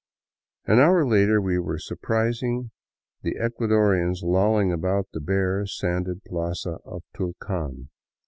An 0.65 0.79
hour 0.79 1.05
later 1.05 1.39
we 1.39 1.59
were 1.59 1.77
surprising 1.77 2.71
the 3.21 3.35
Ecuadorians 3.35 4.23
lolling 4.23 4.71
about 4.71 5.07
the 5.13 5.19
bare, 5.21 5.67
sanded 5.67 6.23
plaza 6.23 6.79
of 6.85 7.03
Tulcan. 7.15 7.89